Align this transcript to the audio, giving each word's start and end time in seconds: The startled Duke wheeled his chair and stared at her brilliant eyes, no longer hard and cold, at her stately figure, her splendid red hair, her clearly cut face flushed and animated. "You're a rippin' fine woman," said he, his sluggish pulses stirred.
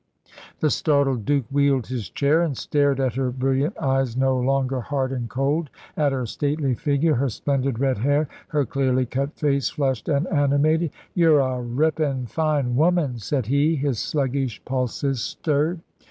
The 0.61 0.71
startled 0.71 1.25
Duke 1.25 1.45
wheeled 1.51 1.85
his 1.85 2.09
chair 2.09 2.41
and 2.41 2.57
stared 2.57 2.99
at 2.99 3.13
her 3.13 3.29
brilliant 3.29 3.77
eyes, 3.77 4.17
no 4.17 4.35
longer 4.35 4.81
hard 4.81 5.11
and 5.11 5.29
cold, 5.29 5.69
at 5.95 6.11
her 6.11 6.25
stately 6.25 6.73
figure, 6.73 7.13
her 7.13 7.29
splendid 7.29 7.77
red 7.77 7.99
hair, 7.99 8.27
her 8.47 8.65
clearly 8.65 9.05
cut 9.05 9.35
face 9.37 9.69
flushed 9.69 10.09
and 10.09 10.25
animated. 10.29 10.89
"You're 11.13 11.41
a 11.41 11.61
rippin' 11.61 12.25
fine 12.25 12.75
woman," 12.75 13.19
said 13.19 13.45
he, 13.45 13.75
his 13.75 13.99
sluggish 13.99 14.59
pulses 14.65 15.21
stirred. 15.21 15.81